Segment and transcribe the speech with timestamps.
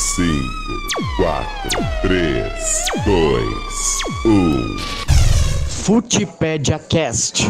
[0.00, 0.24] 5,
[1.18, 1.46] 4,
[2.00, 2.50] 3,
[3.04, 3.38] 2,
[4.24, 4.78] 1.
[5.68, 7.42] Futipédia Cast.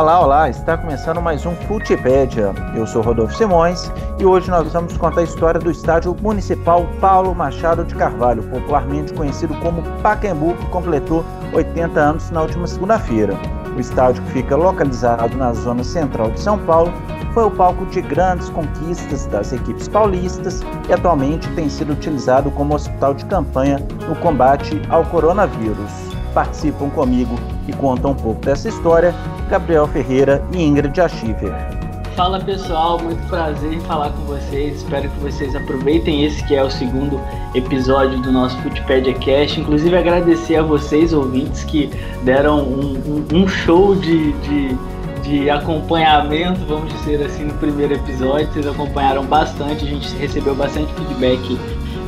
[0.00, 0.48] Olá, olá!
[0.48, 2.54] Está começando mais um Futipédia.
[2.74, 7.34] Eu sou Rodolfo Simões e hoje nós vamos contar a história do estádio municipal Paulo
[7.34, 11.22] Machado de Carvalho, popularmente conhecido como Pacaembu, que completou
[11.52, 13.34] 80 anos na última segunda-feira.
[13.76, 16.90] O estádio, que fica localizado na zona central de São Paulo,
[17.34, 22.74] foi o palco de grandes conquistas das equipes paulistas e atualmente tem sido utilizado como
[22.74, 26.09] hospital de campanha no combate ao coronavírus.
[26.34, 29.14] Participam comigo e contam um pouco dessa história
[29.48, 31.80] Gabriel Ferreira e Ingrid Achiver.
[32.20, 34.76] Fala pessoal, muito prazer em falar com vocês.
[34.76, 37.18] Espero que vocês aproveitem esse que é o segundo
[37.54, 39.58] episódio do nosso Footpedia Cast.
[39.58, 41.90] Inclusive agradecer a vocês, ouvintes, que
[42.22, 44.76] deram um, um, um show de, de,
[45.22, 48.52] de, acompanhamento, vamos dizer assim, no primeiro episódio.
[48.52, 51.58] Vocês acompanharam bastante, a gente recebeu bastante feedback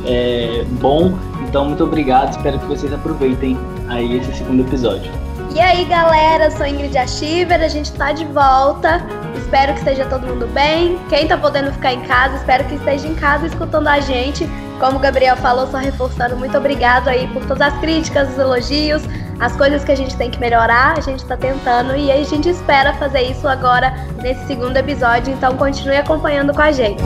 [0.05, 1.13] é, bom.
[1.47, 2.31] Então, muito obrigado.
[2.31, 3.57] Espero que vocês aproveitem
[3.93, 5.11] aí esse segundo episódio.
[5.55, 9.05] E aí, galera, sou Ingrid Achiver, a gente tá de volta.
[9.37, 10.97] Espero que esteja todo mundo bem.
[11.09, 14.49] Quem tá podendo ficar em casa, espero que esteja em casa escutando a gente.
[14.79, 19.03] Como o Gabriel falou, só reforçando, muito obrigado aí por todas as críticas, os elogios,
[19.39, 20.97] as coisas que a gente tem que melhorar.
[20.97, 25.31] A gente tá tentando e a gente espera fazer isso agora nesse segundo episódio.
[25.31, 27.03] Então continue acompanhando com a gente.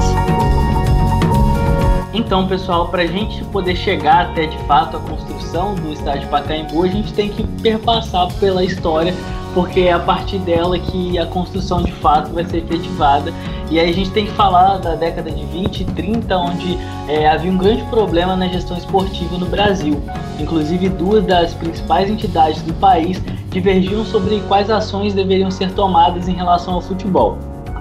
[2.13, 6.83] Então, pessoal, para a gente poder chegar até de fato a construção do estádio Pacaembu,
[6.83, 9.13] a gente tem que perpassar pela história,
[9.53, 13.33] porque é a partir dela que a construção de fato vai ser efetivada.
[13.71, 17.29] E aí a gente tem que falar da década de 20 e 30, onde é,
[17.29, 20.01] havia um grande problema na gestão esportiva no Brasil.
[20.37, 26.33] Inclusive, duas das principais entidades do país divergiam sobre quais ações deveriam ser tomadas em
[26.33, 27.37] relação ao futebol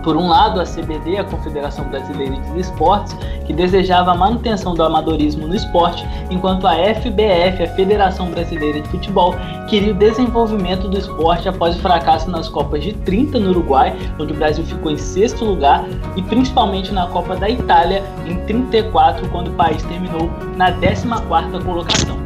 [0.06, 3.12] por um lado, a CBD, a Confederação Brasileira de Esportes,
[3.44, 8.88] que desejava a manutenção do amadorismo no esporte, enquanto a FBF, a Federação Brasileira de
[8.88, 9.34] Futebol,
[9.68, 14.32] queria o desenvolvimento do esporte após o fracasso nas Copas de 30 no Uruguai, onde
[14.32, 15.84] o Brasil ficou em sexto lugar,
[16.14, 22.25] e principalmente na Copa da Itália em 34, quando o país terminou na 14ª colocação.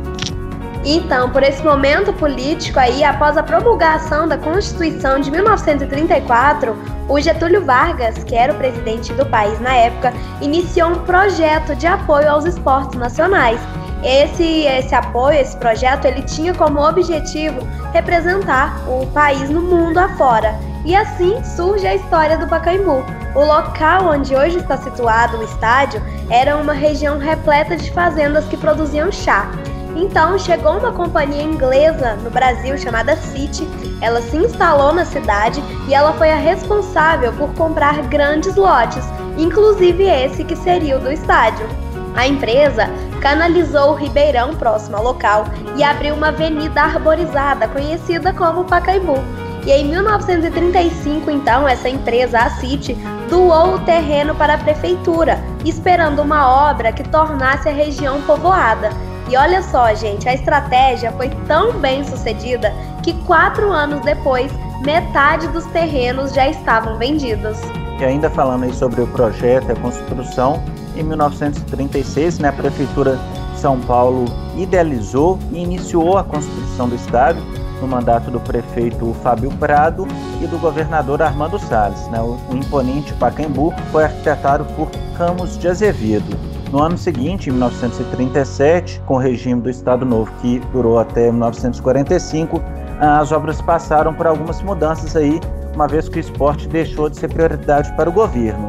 [0.84, 6.74] Então, por esse momento político aí, após a promulgação da Constituição de 1934,
[7.06, 11.86] o Getúlio Vargas, que era o presidente do país na época, iniciou um projeto de
[11.86, 13.60] apoio aos esportes nacionais.
[14.02, 17.60] Esse, esse apoio, esse projeto, ele tinha como objetivo
[17.92, 20.54] representar o país no mundo afora.
[20.86, 23.04] E assim surge a história do Pacaembu.
[23.34, 28.56] O local onde hoje está situado o estádio era uma região repleta de fazendas que
[28.56, 29.50] produziam chá.
[29.96, 33.68] Então chegou uma companhia inglesa no Brasil chamada City.
[34.00, 39.04] Ela se instalou na cidade e ela foi a responsável por comprar grandes lotes,
[39.36, 41.68] inclusive esse que seria o do estádio.
[42.14, 42.88] A empresa
[43.20, 45.46] canalizou o Ribeirão próximo ao local
[45.76, 49.18] e abriu uma avenida arborizada conhecida como Pacaembu.
[49.64, 52.96] E em 1935, então, essa empresa, a City,
[53.28, 58.90] doou o terreno para a prefeitura, esperando uma obra que tornasse a região povoada.
[59.30, 64.50] E olha só, gente, a estratégia foi tão bem sucedida que quatro anos depois,
[64.84, 67.56] metade dos terrenos já estavam vendidos.
[68.00, 70.60] E ainda falando aí sobre o projeto e a construção,
[70.96, 73.20] em 1936, né, a Prefeitura
[73.54, 74.24] de São Paulo
[74.56, 77.42] idealizou e iniciou a construção do estádio
[77.80, 80.08] no mandato do prefeito Fábio Prado
[80.42, 82.04] e do governador Armando Salles.
[82.08, 82.20] Né?
[82.20, 86.49] O, o imponente Pacaembu foi arquitetado por Ramos de Azevedo.
[86.72, 92.62] No ano seguinte, em 1937, com o regime do Estado Novo, que durou até 1945,
[93.00, 95.40] as obras passaram por algumas mudanças aí,
[95.74, 98.68] uma vez que o esporte deixou de ser prioridade para o governo.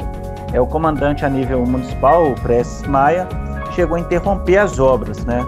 [0.51, 3.27] É o comandante a nível municipal, o Prestes Maia,
[3.75, 5.45] chegou a interromper as obras, né?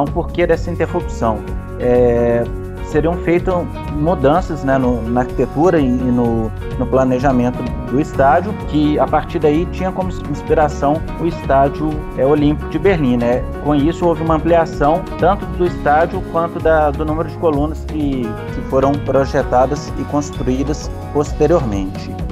[0.00, 1.38] Um porquê dessa interrupção.
[1.78, 2.44] É,
[2.90, 3.54] seriam feitas
[3.92, 7.58] mudanças né, no, na arquitetura e, no, no, planejamento
[7.96, 11.88] do estádio, que a partir daí tinha como inspiração o estádio
[12.18, 13.16] é, Olímpico de Berlim.
[13.16, 13.42] Né?
[13.64, 18.22] Com isso, houve uma ampliação tanto do estádio quanto da, do número de colunas que,
[18.54, 22.25] que foram projetadas e construídas posteriormente.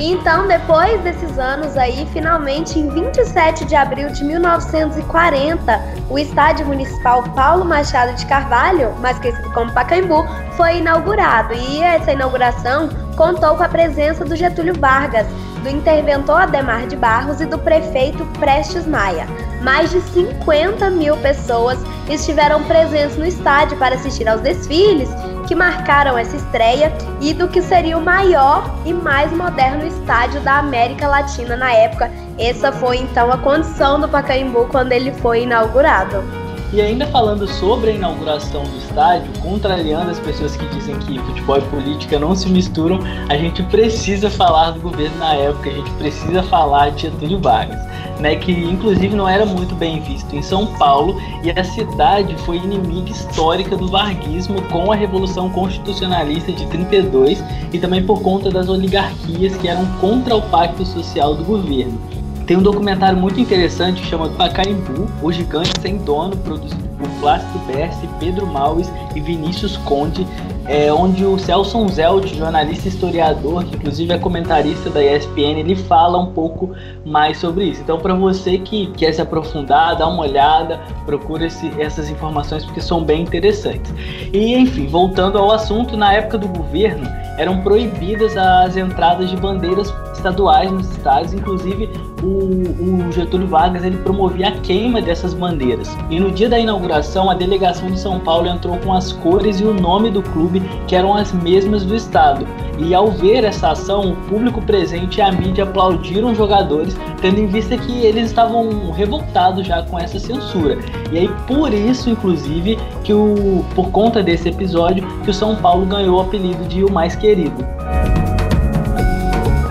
[0.00, 7.24] Então, depois desses anos aí, finalmente em 27 de abril de 1940, o Estádio Municipal
[7.34, 10.24] Paulo Machado de Carvalho, mais conhecido como Pacaembu,
[10.56, 11.52] foi inaugurado.
[11.52, 15.26] E essa inauguração contou com a presença do Getúlio Vargas,
[15.58, 19.26] do interventor Ademar de Barros e do prefeito Prestes Maia.
[19.62, 21.78] Mais de 50 mil pessoas
[22.08, 25.08] estiveram presentes no estádio para assistir aos desfiles
[25.46, 30.58] que marcaram essa estreia e do que seria o maior e mais moderno estádio da
[30.58, 32.10] América Latina na época.
[32.38, 36.37] Essa foi então a condição do Pacaembu quando ele foi inaugurado.
[36.70, 41.56] E ainda falando sobre a inauguração do estádio, contrariando as pessoas que dizem que futebol
[41.56, 42.98] e política não se misturam,
[43.30, 47.80] a gente precisa falar do governo na época, a gente precisa falar de Getúlio Vargas,
[48.20, 52.58] né, que inclusive não era muito bem visto em São Paulo e a cidade foi
[52.58, 57.42] inimiga histórica do varguismo com a Revolução Constitucionalista de 32
[57.72, 62.17] e também por conta das oligarquias que eram contra o pacto social do governo.
[62.48, 67.58] Tem um documentário muito interessante que chama Pacaembu, O Gigante Sem Dono, produzido por Plácido
[67.66, 70.26] Berce, Pedro Maues e Vinícius Conde,
[70.64, 76.16] é, onde o Celson Zelt, jornalista historiador, que inclusive é comentarista da ESPN, ele fala
[76.16, 76.74] um pouco
[77.04, 77.82] mais sobre isso.
[77.82, 81.46] Então, para você que quer se aprofundar, dá uma olhada, procura
[81.78, 83.92] essas informações porque são bem interessantes.
[84.32, 87.06] E, enfim, voltando ao assunto, na época do governo
[87.36, 91.90] eram proibidas as entradas de bandeiras estaduais nos estados, inclusive
[92.22, 95.96] o, o, Getúlio Vargas ele promovia a queima dessas bandeiras.
[96.10, 99.64] E no dia da inauguração, a delegação de São Paulo entrou com as cores e
[99.64, 102.46] o nome do clube, que eram as mesmas do estado.
[102.78, 107.40] E ao ver essa ação, o público presente e a mídia aplaudiram os jogadores, tendo
[107.40, 110.78] em vista que eles estavam revoltados já com essa censura.
[111.10, 115.86] E aí por isso, inclusive, que o por conta desse episódio, que o São Paulo
[115.86, 117.64] ganhou o apelido de o mais querido.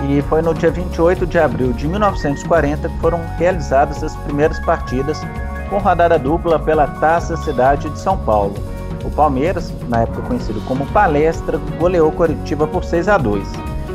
[0.08, 5.20] E foi no dia 28 de abril de 1940 que foram realizadas as primeiras partidas
[5.68, 8.54] com rodada dupla pela Taça Cidade de São Paulo.
[9.04, 13.46] O Palmeiras, na época conhecido como Palestra, goleou Coritiba por 6 a 2.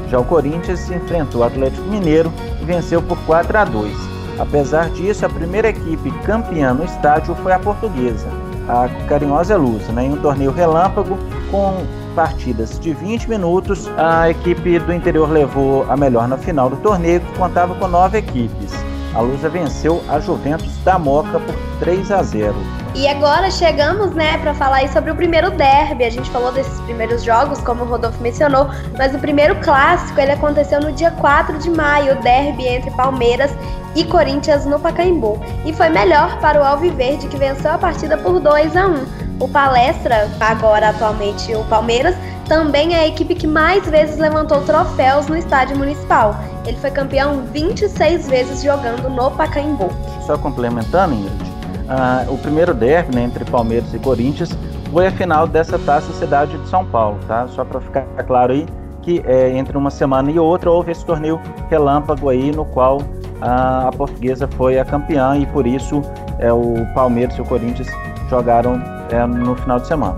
[0.07, 2.31] Já o Corinthians enfrentou o Atlético Mineiro
[2.61, 3.91] e venceu por 4 a 2.
[4.37, 8.27] Apesar disso, a primeira equipe campeã no estádio foi a portuguesa,
[8.69, 11.17] a Carinhosa Luz, né, em um torneio relâmpago
[11.49, 16.77] com partidas de 20 minutos, a equipe do interior levou a melhor na final do
[16.77, 18.71] torneio, que contava com nove equipes.
[19.13, 22.55] A Lusa venceu a Juventus da Moca por 3 a 0.
[22.95, 26.03] E agora chegamos, né, para falar sobre o primeiro derby.
[26.03, 28.67] A gente falou desses primeiros jogos, como o Rodolfo mencionou,
[28.97, 33.51] mas o primeiro clássico ele aconteceu no dia 4 de maio, o derby entre Palmeiras
[33.95, 35.39] e Corinthians no Pacaembu.
[35.65, 39.22] E foi melhor para o Alviverde que venceu a partida por 2 a 1.
[39.43, 42.15] O Palestra, agora atualmente o Palmeiras,
[42.47, 46.33] também é a equipe que mais vezes levantou troféus no estádio municipal.
[46.65, 49.89] Ele foi campeão 26 vezes jogando no Pacaembu.
[50.25, 54.57] Só complementando, Ingrid, uh, o primeiro derby né, entre Palmeiras e Corinthians
[54.93, 57.45] foi a final dessa taça Cidade de São Paulo, tá?
[57.49, 58.65] Só para ficar claro aí
[59.01, 61.37] que é, entre uma semana e outra houve esse torneio
[61.69, 63.01] relâmpago aí no qual
[63.41, 66.01] a, a portuguesa foi a campeã e por isso
[66.39, 67.89] é, o Palmeiras e o Corinthians
[68.29, 68.81] jogaram
[69.13, 70.17] é, no final de semana.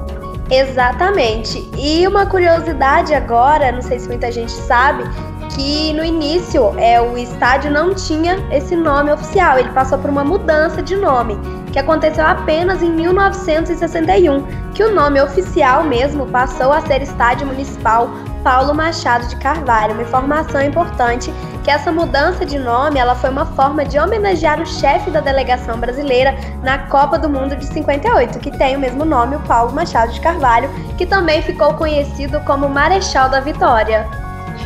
[0.49, 1.69] Exatamente.
[1.77, 5.03] E uma curiosidade agora, não sei se muita gente sabe,
[5.55, 10.23] que no início é, o estádio não tinha esse nome oficial, ele passou por uma
[10.23, 11.37] mudança de nome,
[11.71, 18.09] que aconteceu apenas em 1961, que o nome oficial mesmo passou a ser Estádio Municipal
[18.45, 19.93] Paulo Machado de Carvalho.
[19.93, 21.33] Uma informação importante
[21.63, 25.79] que essa mudança de nome ela foi uma forma de homenagear o chefe da delegação
[25.79, 30.13] brasileira na Copa do Mundo de 58, que tem o mesmo nome, o Paulo Machado
[30.13, 34.07] de Carvalho, que também ficou conhecido como Marechal da Vitória.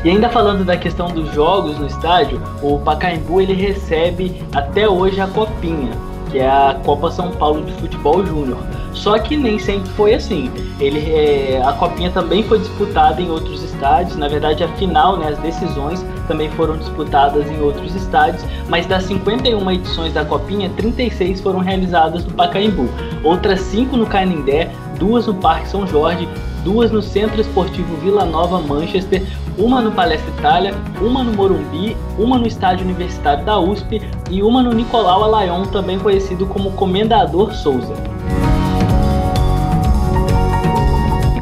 [0.03, 5.21] E ainda falando da questão dos jogos no estádio, o Pacaembu ele recebe até hoje
[5.21, 5.91] a copinha,
[6.29, 8.57] que é a Copa São Paulo de Futebol Júnior.
[8.93, 10.51] Só que nem sempre foi assim.
[10.79, 14.15] Ele, é, a copinha também foi disputada em outros estádios.
[14.17, 18.43] Na verdade, a final, né, as decisões também foram disputadas em outros estádios.
[18.67, 22.89] Mas das 51 edições da copinha, 36 foram realizadas no Pacaembu.
[23.23, 26.27] Outras 5 no Canindé, duas no Parque São Jorge,
[26.63, 29.25] duas no Centro Esportivo Vila Nova Manchester,
[29.57, 34.61] uma no Palestra Itália, uma no Morumbi, uma no Estádio Universitário da USP e uma
[34.63, 38.08] no Nicolau Alayon, também conhecido como Comendador Souza.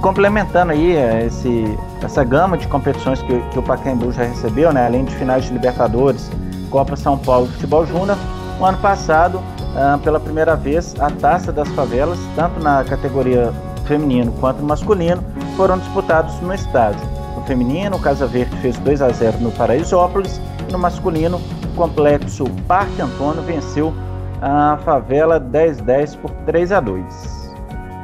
[0.08, 4.86] Complementando aí é, esse, essa gama de competições que, que o Pacaembu já recebeu, né,
[4.86, 6.32] além de finais de Libertadores,
[6.70, 8.18] Copa São Paulo Futebol Júnior,
[8.58, 9.44] no ano passado,
[9.76, 13.52] ah, pela primeira vez, a Taça das Favelas, tanto na categoria
[13.86, 15.22] feminino quanto masculino,
[15.58, 17.06] foram disputados no estádio.
[17.36, 21.76] No feminino, o Casa Verde fez 2 a 0 no Paraisópolis, e no masculino, o
[21.76, 23.94] complexo Parque Antônio venceu
[24.42, 27.37] a favela 10-10 por 3 a 2.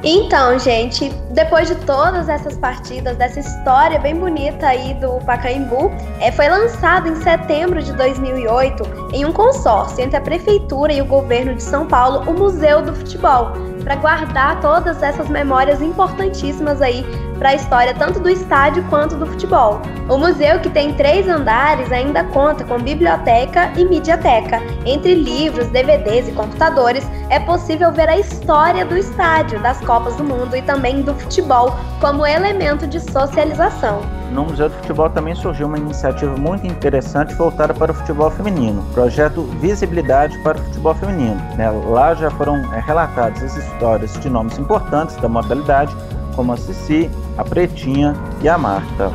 [0.06, 6.30] Então, gente, depois de todas essas partidas, dessa história bem bonita aí do Pacaembu, é,
[6.30, 8.84] foi lançado em setembro de 2008,
[9.14, 12.94] em um consórcio entre a Prefeitura e o governo de São Paulo, o Museu do
[12.94, 17.06] Futebol, para guardar todas essas memórias importantíssimas aí
[17.38, 19.82] para a história tanto do estádio quanto do futebol.
[20.10, 24.62] O museu, que tem três andares, ainda conta com biblioteca e mediateca.
[24.86, 30.24] Entre livros, DVDs e computadores, é possível ver a história do estádio, das Copas do
[30.24, 34.02] Mundo e também do futebol como elemento de socialização.
[34.34, 38.84] No Museu do Futebol também surgiu uma iniciativa muito interessante voltada para o futebol feminino,
[38.92, 41.40] projeto Visibilidade para o Futebol Feminino.
[41.56, 41.70] Né?
[41.70, 45.96] Lá já foram é, relatadas as histórias de nomes importantes da modalidade,
[46.36, 49.12] como a Cici, a Pretinha e a Marta.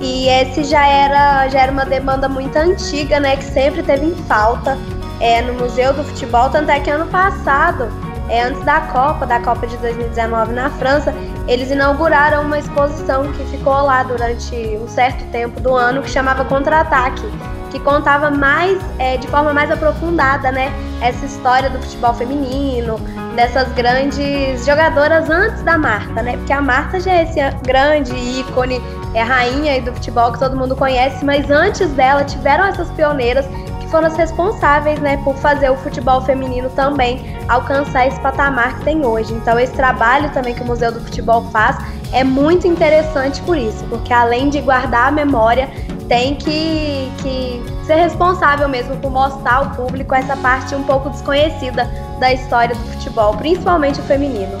[0.00, 4.14] E esse já era, já era uma demanda muito antiga, né, que sempre teve em
[4.14, 4.78] falta
[5.20, 7.88] é, no Museu do Futebol, tanto é que ano passado
[8.30, 11.12] é, antes da Copa, da Copa de 2019 na França,
[11.46, 16.44] eles inauguraram uma exposição que ficou lá durante um certo tempo do ano, que chamava
[16.44, 17.22] Contra-Ataque,
[17.70, 22.98] que contava mais, é, de forma mais aprofundada, né, essa história do futebol feminino,
[23.34, 28.80] dessas grandes jogadoras antes da Marta, né, porque a Marta já é esse grande ícone,
[29.14, 33.46] é rainha do futebol que todo mundo conhece, mas antes dela tiveram essas pioneiras
[33.90, 39.04] foram as responsáveis né, por fazer o futebol feminino também alcançar esse patamar que tem
[39.04, 39.32] hoje.
[39.34, 41.76] Então, esse trabalho também que o Museu do Futebol faz
[42.12, 45.68] é muito interessante por isso, porque além de guardar a memória,
[46.08, 51.88] tem que, que ser responsável mesmo por mostrar ao público essa parte um pouco desconhecida
[52.18, 54.58] da história do futebol, principalmente o feminino.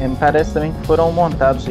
[0.00, 1.66] É, me parece também que foram montados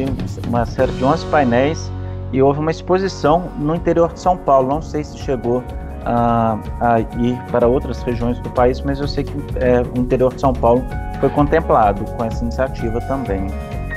[0.47, 1.91] uma série de 11 painéis
[2.31, 4.67] e houve uma exposição no interior de São Paulo.
[4.67, 5.63] Não sei se chegou
[6.07, 10.33] a, a ir para outras regiões do país, mas eu sei que é, o interior
[10.33, 10.83] de São Paulo
[11.19, 13.47] foi contemplado com essa iniciativa também.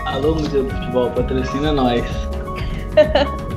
[0.06, 2.04] Alô, Museu do Futebol, patrocina nós.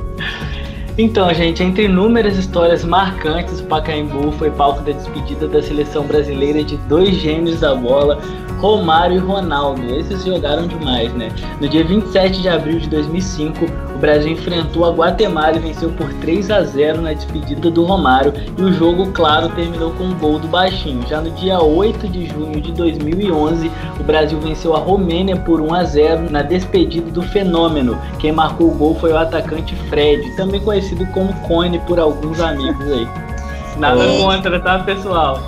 [0.96, 6.62] Então, gente, entre inúmeras histórias marcantes, o Pacaembu foi palco da despedida da seleção brasileira
[6.62, 8.20] de dois gênios da bola,
[8.60, 9.82] Romário e Ronaldo.
[9.92, 11.32] Esses jogaram demais, né?
[11.60, 16.12] No dia 27 de abril de 2005, o Brasil enfrentou a Guatemala e venceu por
[16.20, 20.38] 3 a 0 na despedida do Romário e o jogo, claro, terminou com um gol
[20.38, 21.08] do Baixinho.
[21.08, 25.74] Já no dia 8 de junho de 2011, o Brasil venceu a Romênia por 1
[25.74, 27.98] a 0 na despedida do Fenômeno.
[28.18, 32.86] Quem marcou o gol foi o atacante Fred, também conhecido como Cone por alguns amigos
[32.92, 33.08] aí.
[33.78, 35.40] Nada contra, tá, pessoal?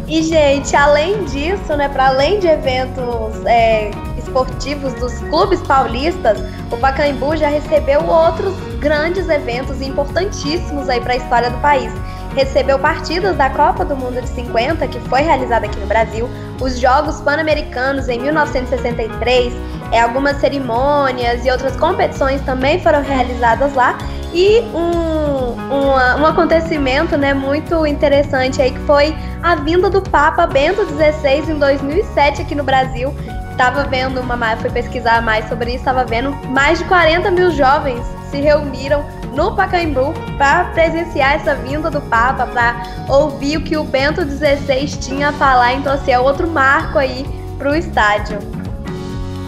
[0.09, 3.91] E, gente, além disso, né, para além de eventos é,
[4.29, 6.39] esportivos dos clubes paulistas,
[6.71, 11.91] o Pacaembu já recebeu outros grandes eventos importantíssimos aí para a história do país.
[12.35, 16.29] Recebeu partidas da Copa do Mundo de 50, que foi realizada aqui no Brasil,
[16.61, 19.53] os Jogos Pan-Americanos em 1963,
[19.91, 23.97] é, algumas cerimônias e outras competições também foram realizadas lá,
[24.31, 30.45] e um, um, um acontecimento né, muito interessante aí que foi a vinda do Papa
[30.45, 33.11] Bento XVI em 2007 aqui no Brasil.
[33.59, 38.07] Estava vendo uma, fui pesquisar mais sobre isso, estava vendo mais de 40 mil jovens
[38.31, 39.03] se reuniram
[39.35, 44.87] no Pacaembu para presenciar essa vinda do Papa, para ouvir o que o Bento XVI
[45.01, 45.73] tinha a falar.
[45.73, 47.25] Então, assim, é outro marco aí
[47.57, 48.39] para o estádio.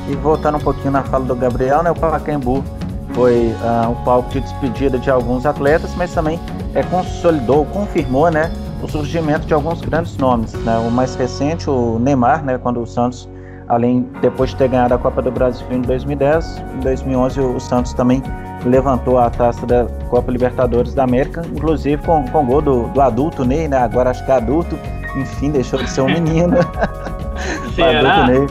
[0.09, 2.65] E voltando um pouquinho na fala do Gabriel, né, o Pacaembu
[3.13, 6.37] foi uh, um palco de despedida de alguns atletas, mas também
[6.75, 8.51] é, consolidou, confirmou, né,
[8.83, 10.51] o surgimento de alguns grandes nomes.
[10.51, 10.77] Né?
[10.79, 13.30] O mais recente, o Neymar, né, quando o Santos,
[13.71, 17.93] além depois de ter ganhado a Copa do Brasil em 2010, em 2011 o Santos
[17.93, 18.21] também
[18.65, 23.01] levantou a taça da Copa Libertadores da América, inclusive com, com o gol do, do
[23.01, 23.77] adulto Ney, né?
[23.77, 24.77] Agora acho que é adulto,
[25.15, 26.57] enfim, deixou de ser um menino.
[27.79, 28.47] o adulto Ney,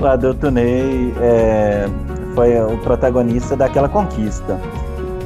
[0.00, 1.88] o adulto Ney é,
[2.36, 4.60] foi o protagonista daquela conquista.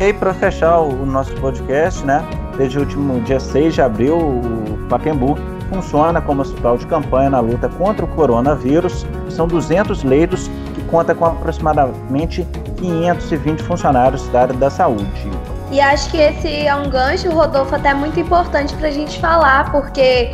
[0.01, 2.25] E para fechar o nosso podcast, né?
[2.57, 5.37] Desde o último dia 6 de abril, o Pacaembu
[5.69, 9.07] funciona como hospital de campanha na luta contra o coronavírus.
[9.37, 12.47] São 200 leitos que conta com aproximadamente
[12.79, 15.31] 520 funcionários da área da saúde.
[15.71, 19.71] E acho que esse é um gancho, Rodolfo, até muito importante para a gente falar,
[19.71, 20.31] porque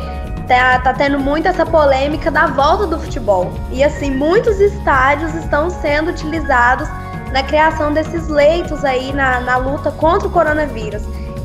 [0.47, 3.51] tá, tá tendo muito essa polêmica da volta do futebol.
[3.71, 6.87] E assim, muitos estádios estão sendo utilizados
[7.33, 11.03] na criação desses leitos aí na, na luta contra o coronavírus.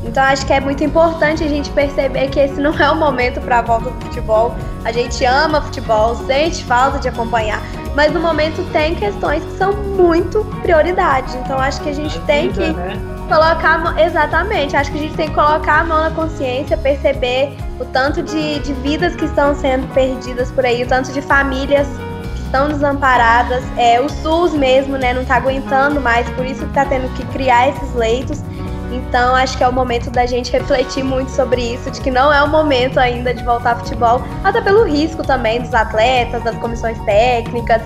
[0.09, 3.39] Então acho que é muito importante a gente perceber que esse não é o momento
[3.41, 4.55] para a volta do futebol.
[4.83, 7.61] A gente ama futebol, sente falta de acompanhar,
[7.95, 11.37] mas no momento tem questões que são muito prioridade.
[11.37, 12.99] Então acho que a gente a tem vida, que né?
[13.29, 17.85] colocar exatamente, acho que a gente tem que colocar a mão na consciência, perceber o
[17.85, 21.87] tanto de, de vidas que estão sendo perdidas por aí, o tanto de famílias
[22.35, 23.63] que estão desamparadas.
[23.77, 27.23] É, o SUS mesmo, né, não está aguentando mais, por isso que está tendo que
[27.27, 28.41] criar esses leitos.
[28.91, 32.33] Então, acho que é o momento da gente refletir muito sobre isso, de que não
[32.33, 36.55] é o momento ainda de voltar ao futebol, até pelo risco também dos atletas, das
[36.57, 37.81] comissões técnicas,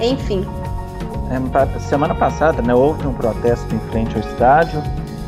[0.00, 0.46] enfim.
[1.30, 4.82] É, semana passada, né, houve um protesto em frente ao estádio.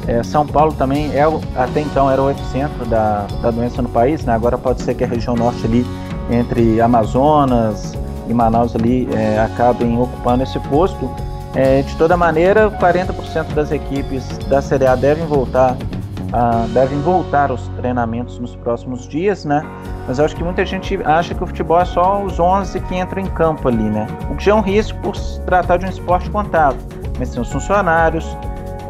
[0.07, 1.23] É, São Paulo também é
[1.57, 4.35] até então era o epicentro da, da doença no país, né?
[4.35, 5.87] Agora pode ser que a região norte ali
[6.31, 7.93] entre Amazonas
[8.27, 11.11] e Manaus ali é, acabem ocupando esse posto.
[11.55, 15.77] É, de toda maneira, 40% das equipes da Série A devem voltar,
[16.73, 19.65] devem voltar aos treinamentos nos próximos dias, né?
[20.07, 23.21] Mas acho que muita gente acha que o futebol é só os 11 que entram
[23.23, 24.07] em campo ali, né?
[24.31, 26.81] O que já é um risco por se tratar de um esporte contábil.
[27.19, 28.25] Mas tem os funcionários,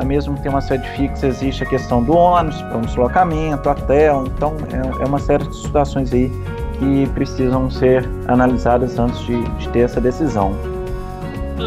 [0.05, 4.25] mesmo que tenha uma sede fixa, existe a questão do ônibus para um deslocamento, hotel.
[4.27, 6.31] Então, é, é uma série de situações aí
[6.79, 10.55] que precisam ser analisadas antes de, de ter essa decisão.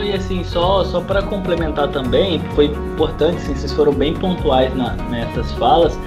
[0.01, 4.93] E assim, só, só para complementar também, foi importante, assim, vocês foram bem pontuais na,
[5.09, 5.97] nessas falas,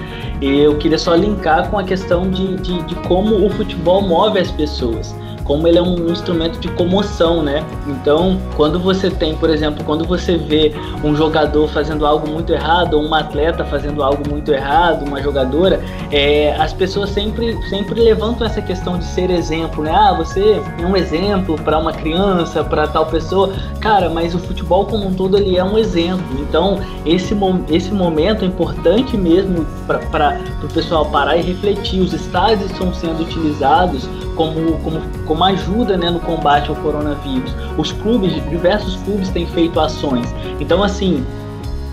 [0.41, 4.51] eu queria só linkar com a questão de, de, de como o futebol move as
[4.51, 5.15] pessoas
[5.47, 7.63] como ele é um instrumento de comoção, né?
[7.87, 10.73] Então, quando você tem, por exemplo, quando você vê
[11.03, 15.81] um jogador fazendo algo muito errado, ou uma atleta fazendo algo muito errado, uma jogadora,
[16.11, 19.91] é, as pessoas sempre, sempre levantam essa questão de ser exemplo, né?
[19.91, 23.53] Ah, você é um exemplo para uma criança, para tal pessoa.
[23.79, 26.25] Cara, mas o futebol como um todo ele é um exemplo.
[26.41, 27.33] Então, esse,
[27.71, 32.01] esse momento é importante mesmo para o pessoal parar e refletir.
[32.01, 37.53] Os estádios estão sendo utilizados como, como, como ajuda né, no combate ao coronavírus.
[37.77, 40.33] Os clubes, diversos clubes têm feito ações.
[40.59, 41.25] Então, assim,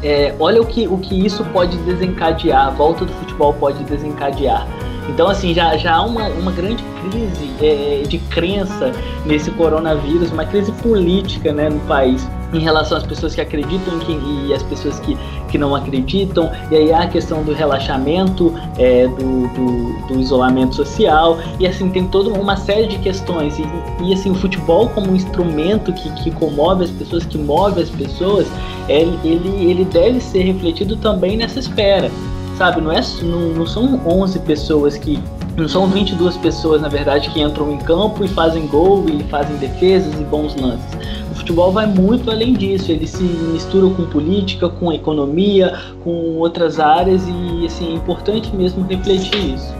[0.02, 4.68] é, olha o que, o que isso pode desencadear, a volta do futebol pode desencadear.
[5.08, 8.92] Então, assim, já, já há uma, uma grande crise é, de crença
[9.26, 14.12] nesse coronavírus, uma crise política né, no país em relação às pessoas que acreditam que,
[14.12, 15.16] e as pessoas que,
[15.48, 16.50] que não acreditam.
[16.70, 21.38] E aí há a questão do relaxamento, é, do, do, do, isolamento social.
[21.58, 23.58] E assim, tem toda uma série de questões.
[23.58, 23.64] E,
[24.04, 27.90] e assim, o futebol como um instrumento que, que comove as pessoas, que move as
[27.90, 28.46] pessoas,
[28.88, 32.10] ele, ele, ele deve ser refletido também nessa esfera
[32.56, 32.80] sabe?
[32.80, 35.22] Não, é, não, não são 11 pessoas que.
[35.56, 39.56] Não são 22 pessoas, na verdade, que entram em campo e fazem gol e fazem
[39.56, 40.84] defesas e bons lances.
[41.30, 46.80] O futebol vai muito além disso, ele se mistura com política, com economia, com outras
[46.80, 49.72] áreas e assim, é importante mesmo refletir isso.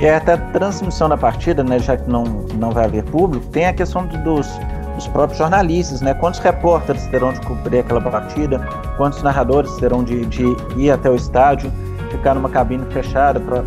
[0.00, 2.24] E até a transmissão da partida, né, já que não,
[2.58, 4.46] não vai haver público, tem a questão dos,
[4.94, 6.14] dos próprios jornalistas, né?
[6.14, 8.58] Quantos repórteres terão de cobrir aquela partida,
[8.96, 10.44] quantos narradores terão de, de
[10.76, 11.70] ir até o estádio
[12.16, 13.62] ficar numa cabine fechada para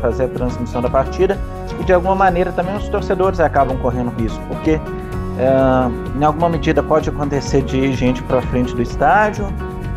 [0.00, 1.38] fazer a transmissão da partida.
[1.80, 4.80] E de alguma maneira também os torcedores acabam correndo risco, porque
[5.38, 9.46] é, em alguma medida pode acontecer de ir gente para frente do estádio,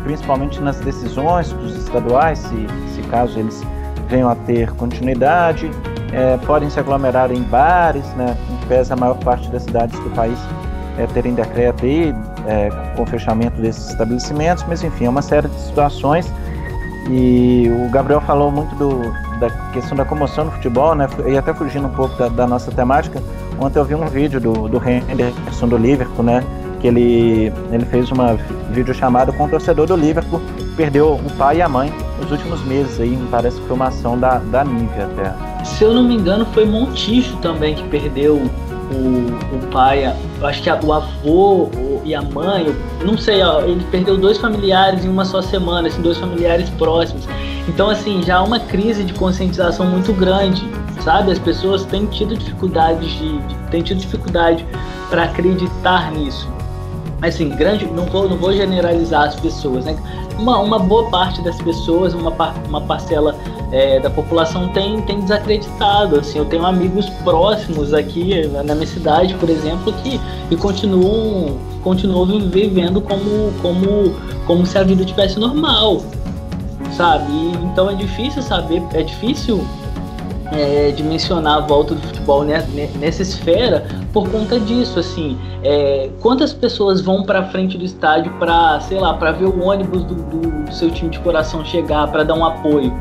[0.04, 3.62] principalmente nas decisões dos estaduais, se, se caso eles
[4.08, 5.70] venham a ter continuidade,
[6.12, 8.36] é, podem se aglomerar em bares, né,
[8.68, 10.38] pés a maior parte das cidades do país
[10.98, 12.14] é, terem decreto aí,
[12.46, 16.32] é, com o fechamento desses estabelecimentos, mas enfim, é uma série de situações
[17.10, 21.08] e o Gabriel falou muito do, da questão da comoção no futebol, né?
[21.26, 23.22] E até fugindo um pouco da, da nossa temática,
[23.60, 26.42] ontem eu vi um vídeo do, do Henderson do Liverpool, né?
[26.80, 28.34] Que ele, ele fez uma
[28.70, 30.40] vídeo chamada com o torcedor do Liverpool,
[30.76, 33.88] perdeu o pai e a mãe nos últimos meses aí, me parece que foi uma
[33.88, 35.64] ação da, da Nivea até.
[35.64, 40.70] Se eu não me engano, foi Montijo também que perdeu o, o pai, acho que
[40.70, 41.70] a, o avô
[42.06, 46.00] e a mãe, não sei, ó, ele perdeu dois familiares em uma só semana, assim,
[46.00, 47.26] dois familiares próximos.
[47.68, 50.62] Então, assim, já há uma crise de conscientização muito grande,
[51.02, 51.32] sabe?
[51.32, 54.64] As pessoas têm tido dificuldades de, de têm tido dificuldade
[55.10, 56.48] para acreditar nisso.
[57.20, 59.96] Assim, grande, não vou, não vou generalizar as pessoas, né?
[60.38, 62.30] Uma, uma boa parte das pessoas, uma,
[62.68, 63.34] uma parcela
[63.72, 66.18] é, da população tem, tem desacreditado.
[66.18, 72.26] Assim, eu tenho amigos próximos aqui na minha cidade, por exemplo, que, que continuam, continuam
[72.48, 74.14] vivendo como, como,
[74.46, 76.02] como se a vida tivesse normal,
[76.92, 77.30] sabe?
[77.30, 79.64] E, então é difícil saber, é difícil
[80.52, 87.00] é, dimensionar a volta do futebol nessa esfera por conta disso, assim, é, quantas pessoas
[87.00, 90.90] vão para frente do estádio para, sei lá, para ver o ônibus do, do, seu
[90.90, 92.92] time de coração chegar, para dar um apoio,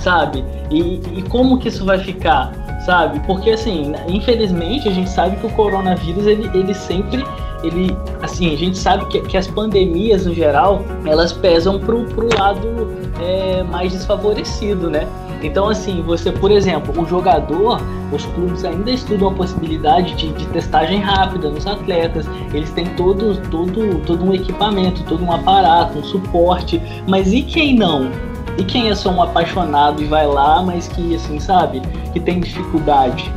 [0.00, 0.44] sabe?
[0.70, 2.52] E, e como que isso vai ficar,
[2.84, 3.20] sabe?
[3.20, 7.24] Porque assim, infelizmente a gente sabe que o coronavírus ele, ele sempre
[7.62, 12.28] ele assim a gente sabe que, que as pandemias no geral elas pesam pro, pro
[12.38, 12.88] lado
[13.20, 15.06] é, mais desfavorecido, né?
[15.42, 17.80] Então, assim, você, por exemplo, o jogador,
[18.12, 23.40] os clubes ainda estudam a possibilidade de, de testagem rápida nos atletas, eles têm todo,
[23.50, 28.10] todo, todo um equipamento, todo um aparato, um suporte, mas e quem não?
[28.58, 31.80] E quem é só um apaixonado e vai lá, mas que, assim, sabe,
[32.12, 33.32] que tem dificuldade?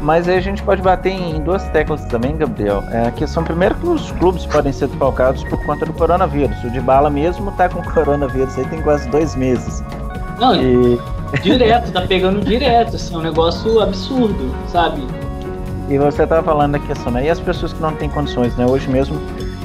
[0.00, 2.84] Mas aí a gente pode bater em duas teclas também, Gabriel.
[2.90, 6.62] É a questão, primeiro, que os clubes podem ser desfalcados por conta do coronavírus.
[6.62, 9.82] O de bala mesmo tá com coronavírus aí tem quase dois meses.
[10.38, 11.00] Não, e...
[11.42, 15.04] direto, tá pegando direto, assim, é um negócio absurdo, sabe?
[15.88, 17.24] E você tava falando da questão, né?
[17.24, 18.66] E as pessoas que não têm condições, né?
[18.66, 19.18] Hoje mesmo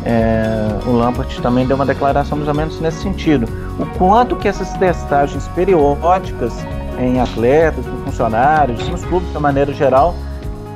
[0.05, 3.47] é, o Lampard também deu uma declaração mais ou menos nesse sentido.
[3.79, 6.53] O quanto que essas testagens periódicas
[6.99, 10.15] em atletas, em funcionários, nos clubes de maneira geral,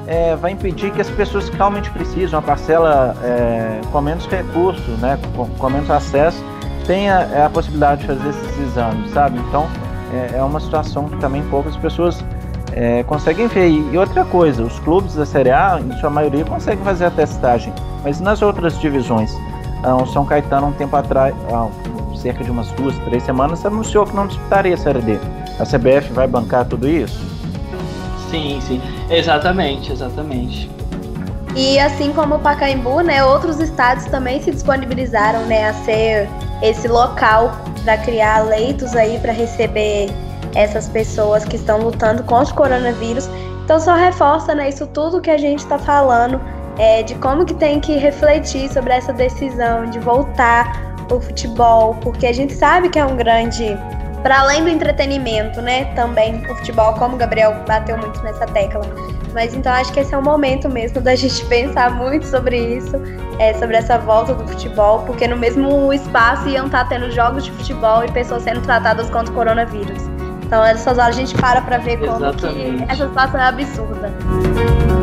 [0.08, 4.98] é, vai impedir que as pessoas que realmente precisam, a parcela é, com menos recursos,
[5.00, 6.44] né, com, com menos acesso,
[6.86, 9.38] tenha é, a possibilidade de fazer esses exames, sabe?
[9.38, 9.68] Então,
[10.14, 12.24] é, é uma situação que também poucas pessoas
[12.72, 13.70] é, conseguem ver.
[13.70, 17.74] E outra coisa, os clubes da Série A, em sua maioria, conseguem fazer a testagem,
[18.04, 19.36] mas nas outras divisões,
[19.84, 21.68] o São Caetano, um tempo atrás, ah,
[22.18, 25.20] cerca de umas duas, três semanas, anunciou que não disputaria a Série D.
[25.60, 27.20] A CBF vai bancar tudo isso?
[28.30, 30.70] Sim, sim, exatamente, exatamente.
[31.56, 36.30] E assim como o Pacaembu, né, outros estados também se disponibilizaram, né, a ser
[36.62, 37.52] esse local
[37.84, 40.10] para criar leitos aí para receber
[40.54, 43.30] essas pessoas que estão lutando contra o coronavírus.
[43.64, 46.40] Então só reforça, né, isso tudo que a gente está falando
[46.78, 52.28] é, de como que tem que refletir sobre essa decisão de voltar o futebol, porque
[52.28, 53.78] a gente sabe que é um grande
[54.22, 55.86] para além do entretenimento, né?
[55.96, 58.82] Também o futebol, como o Gabriel bateu muito nessa tecla.
[59.34, 62.96] Mas então acho que esse é o momento mesmo da gente pensar muito sobre isso,
[63.40, 67.46] é, sobre essa volta do futebol, porque no mesmo espaço iam estar tá tendo jogos
[67.46, 70.04] de futebol e pessoas sendo tratadas contra o coronavírus.
[70.46, 74.97] Então, essas horas a gente para para ver como que essa situação é absurda.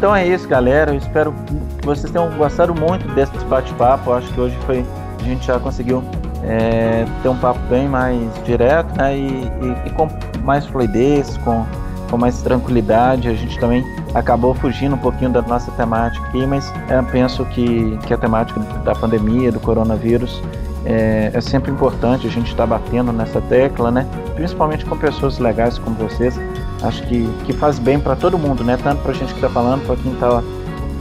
[0.00, 0.92] Então é isso, galera.
[0.92, 1.34] Eu espero
[1.78, 4.14] que vocês tenham gostado muito desse bate-papo.
[4.14, 4.82] Acho que hoje foi
[5.20, 6.02] a gente já conseguiu
[6.42, 10.08] é, ter um papo bem mais direto né, e, e, e, com
[10.42, 11.66] mais fluidez, com,
[12.10, 13.28] com mais tranquilidade.
[13.28, 13.84] A gente também
[14.14, 18.58] acabou fugindo um pouquinho da nossa temática aqui, mas é, penso que, que a temática
[18.82, 20.42] da pandemia, do coronavírus,
[20.86, 24.06] é, é sempre importante a gente estar tá batendo nessa tecla, né?
[24.40, 26.40] Principalmente com pessoas legais como vocês.
[26.82, 28.78] Acho que, que faz bem para todo mundo, né?
[28.82, 30.42] Tanto para a gente que está falando, para quem tá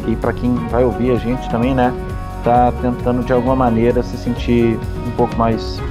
[0.06, 1.94] e para quem vai ouvir a gente também, né?
[2.44, 5.82] Tá tentando de alguma maneira se sentir um pouco mais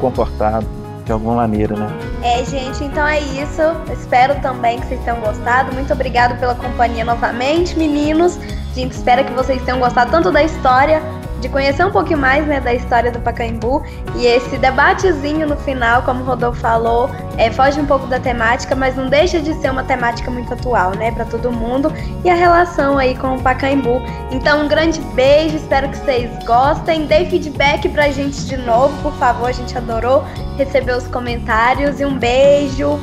[0.00, 0.68] confortável,
[1.04, 1.88] de alguma maneira, né?
[2.20, 3.62] É, gente, então é isso.
[3.92, 5.72] Espero também que vocês tenham gostado.
[5.72, 8.36] Muito obrigado pela companhia novamente, meninos.
[8.72, 11.00] A gente espera que vocês tenham gostado tanto da história
[11.42, 13.82] de conhecer um pouquinho mais né, da história do Pacaembu
[14.14, 18.76] e esse debatezinho no final, como o Rodolfo falou, é, foge um pouco da temática,
[18.76, 21.92] mas não deixa de ser uma temática muito atual, né, para todo mundo
[22.24, 24.00] e a relação aí com o Pacaembu.
[24.30, 29.12] Então, um grande beijo, espero que vocês gostem, dê feedback pra gente de novo, por
[29.14, 30.24] favor, a gente adorou
[30.56, 33.00] receber os comentários e um beijo.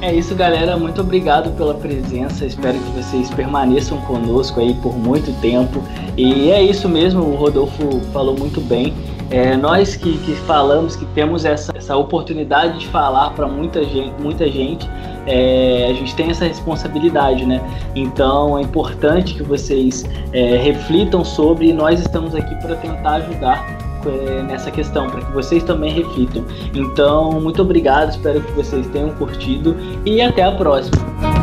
[0.00, 0.76] É isso, galera.
[0.76, 2.44] Muito obrigado pela presença.
[2.44, 5.82] Espero que vocês permaneçam conosco aí por muito tempo.
[6.16, 8.94] E é isso mesmo, o Rodolfo falou muito bem.
[9.30, 14.14] É, nós que, que, falamos que temos essa, essa oportunidade de falar para muita gente,
[14.22, 14.88] muita gente
[15.26, 17.60] é, a gente tem essa responsabilidade, né?
[17.94, 23.85] Então é importante que vocês é, reflitam sobre e nós estamos aqui para tentar ajudar
[24.08, 26.44] é, nessa questão, para que vocês também reflitam.
[26.74, 31.35] Então, muito obrigado, espero que vocês tenham curtido e até a próxima.